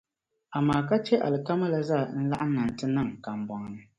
amaa 0.57 0.85
ka 0.87 0.97
chɛ 1.05 1.15
alikama 1.25 1.65
la 1.73 1.81
zaa 1.89 2.09
n-laɣim 2.19 2.51
na 2.55 2.61
nti 2.69 2.85
niŋ 2.87 3.07
n 3.13 3.19
kambɔŋ 3.23 3.61
ni. 3.73 3.79